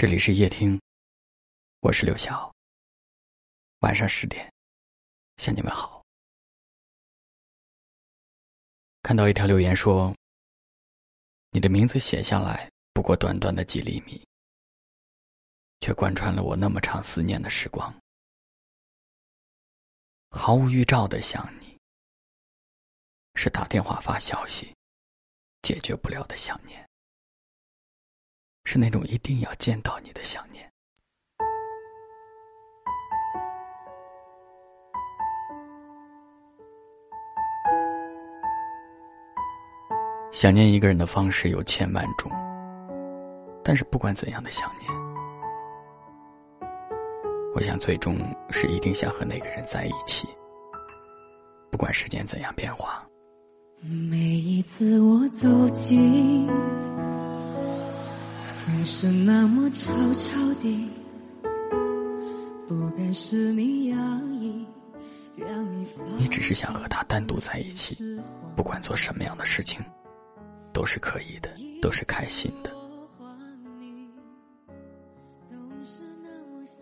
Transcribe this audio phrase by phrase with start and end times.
[0.00, 0.80] 这里是夜听，
[1.80, 2.54] 我是刘晓。
[3.80, 4.48] 晚上十点，
[5.38, 6.06] 向你们好。
[9.02, 10.14] 看到一条留言说
[11.50, 14.24] ：“你的名字写下来不过短短的几厘米，
[15.80, 17.92] 却贯穿了我那么长思念的时光。
[20.30, 21.76] 毫无预兆的想你，
[23.34, 24.72] 是打电话发消息
[25.62, 26.87] 解决不了的想念。”
[28.70, 30.70] 是那种一定要见到你的想念。
[40.30, 42.30] 想念一个人的方式有千万种，
[43.64, 44.92] 但是不管怎样的想念，
[47.54, 48.18] 我想最终
[48.50, 50.28] 是一定想和那个人在一起，
[51.70, 53.02] 不管时间怎样变化。
[53.80, 56.46] 每一次我走近。
[58.70, 60.90] 总是那么悄悄地，
[62.68, 63.96] 不该是你压
[64.38, 64.66] 抑，
[65.36, 65.88] 让你
[66.18, 67.96] 你只是想和他单独在一起，
[68.54, 69.80] 不管做什么样的事情，
[70.72, 72.70] 都是可以的，都是开心的。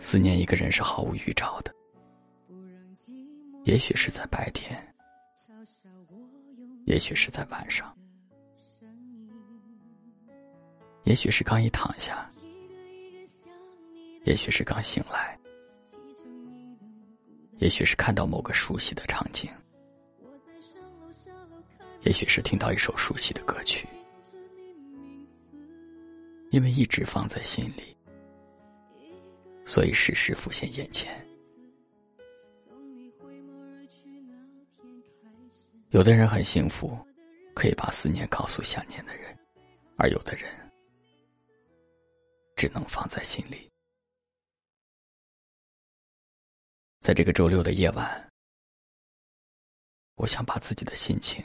[0.00, 1.74] 思念一个人是毫无预兆的，
[3.64, 4.74] 也许是在白天，
[6.86, 7.94] 也许是在晚上。
[11.04, 12.30] 也许是刚一躺下，
[14.24, 15.38] 也许是刚醒来，
[17.58, 19.50] 也许是看到某个熟悉的场景，
[22.04, 23.86] 也许是听到一首熟悉的歌曲，
[26.50, 27.94] 因为一直放在心里，
[29.66, 31.14] 所以时时浮现眼前。
[35.90, 36.98] 有的人很幸福，
[37.54, 39.38] 可以把思念告诉想念的人，
[39.98, 40.48] 而有的人。
[42.56, 43.70] 只能放在心里。
[47.00, 48.32] 在这个周六的夜晚，
[50.14, 51.44] 我想把自己的心情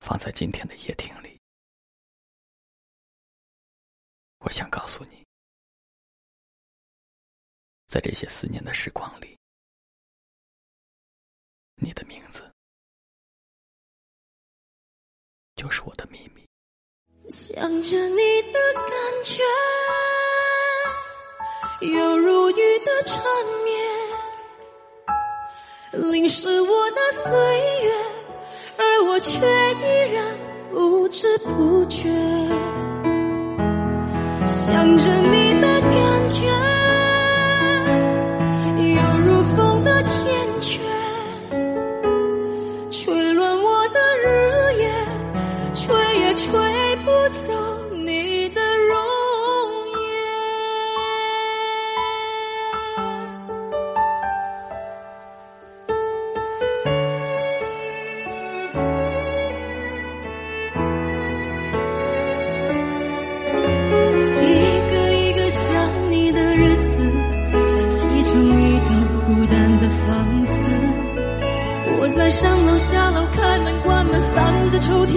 [0.00, 1.40] 放在今天的夜听里。
[4.38, 5.24] 我想告诉你，
[7.86, 9.38] 在这些思念的时光里，
[11.76, 12.52] 你的名字
[15.56, 16.46] 就是我的秘密。
[17.28, 18.84] 想着你的感
[19.24, 19.42] 觉，
[21.80, 23.24] 犹如雨的缠
[23.64, 23.82] 绵，
[26.10, 27.30] 淋湿我的岁
[27.82, 27.90] 月，
[28.76, 30.38] 而我却依然
[30.70, 32.10] 不知不觉。
[34.46, 36.73] 想着你的感觉。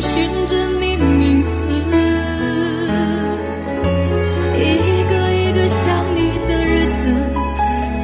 [0.00, 1.48] 寻着你名字。
[4.60, 4.62] 一
[5.04, 7.02] 个一个想你的日子，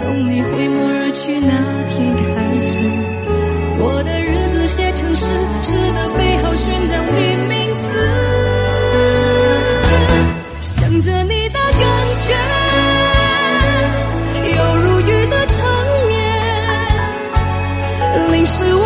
[0.01, 1.53] 从你回眸而去那
[1.89, 2.25] 天开
[2.61, 2.73] 始，
[3.81, 5.25] 我的日子写成诗，
[5.63, 7.83] 诗的背后寻找你名字。
[10.61, 11.83] 想着你的感
[12.25, 12.29] 觉，
[14.57, 15.57] 犹如雨的缠
[16.09, 16.13] 绵，
[18.33, 18.83] 淋湿我。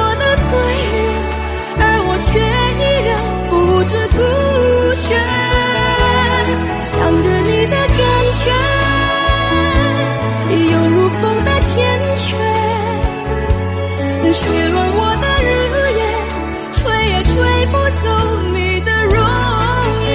[14.32, 15.48] 吹乱我的日
[15.98, 16.00] 夜
[16.72, 17.32] 吹也吹
[17.66, 18.06] 不走
[18.52, 19.16] 你的容
[20.06, 20.10] 颜。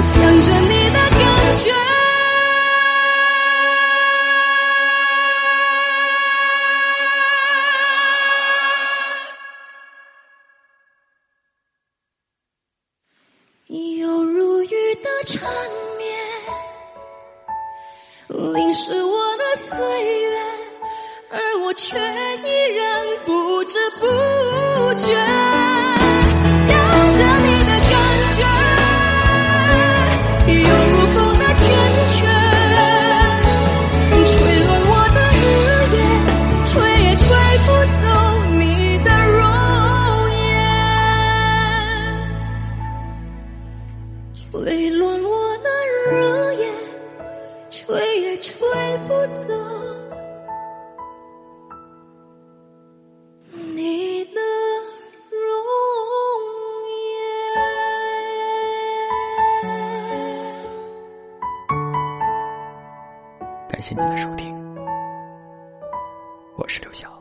[0.00, 0.12] 想
[0.42, 1.20] 着你的感
[1.56, 1.64] 觉。
[13.66, 15.40] 你有如雨的缠
[15.96, 16.02] 绵
[18.52, 19.44] 淋湿我的
[19.76, 20.29] 岁月。
[21.70, 22.82] 我却依然
[23.24, 24.02] 不知不
[24.96, 25.06] 觉
[26.66, 26.68] 想
[27.14, 27.94] 着你的感
[28.34, 28.42] 觉
[30.52, 31.62] 有如风的缱
[32.10, 32.18] 绻
[34.26, 34.30] 吹
[34.66, 35.40] 乱我的日
[35.94, 35.96] 夜
[36.66, 36.68] 吹
[37.04, 37.22] 也吹
[37.62, 37.68] 不
[38.02, 38.04] 走
[38.58, 38.60] 你
[39.04, 39.08] 的
[39.38, 39.38] 容
[40.42, 40.50] 颜
[44.34, 46.02] 吹乱我的日
[46.56, 46.62] 夜
[47.70, 47.78] 吹
[48.22, 48.58] 也吹
[49.06, 49.14] 不
[49.46, 50.09] 走。
[63.70, 64.52] 感谢您的收听，
[66.56, 67.19] 我是刘晓。